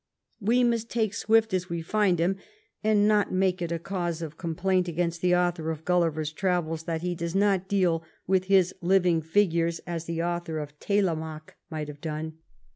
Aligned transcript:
We 0.39 0.63
must 0.63 0.89
take 0.89 1.13
Swift 1.13 1.53
as 1.53 1.69
we 1.69 1.83
find 1.83 2.17
him, 2.17 2.37
and 2.83 3.07
not 3.07 3.31
make 3.31 3.61
it 3.61 3.71
a 3.71 3.77
cause 3.77 4.23
of 4.23 4.35
complaint 4.35 4.87
against 4.87 5.21
the 5.21 5.35
author 5.35 5.69
of 5.69 5.83
Oulliver's 5.87 6.31
Travels 6.33 6.85
that 6.85 7.03
he 7.03 7.13
does 7.13 7.35
not 7.35 7.67
deal 7.69 8.03
with 8.25 8.45
his 8.45 8.73
living 8.81 9.21
figures 9.21 9.77
as 9.85 10.05
the 10.05 10.23
author 10.23 10.57
of 10.57 10.73
Telemaque 10.79 11.53
might 11.69 11.87
have 11.87 12.01
done. 12.01 12.39